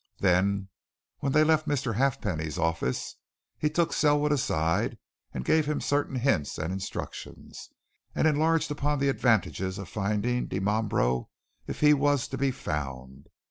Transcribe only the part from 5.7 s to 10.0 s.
certain hints and instructions, and enlarged upon the advantages of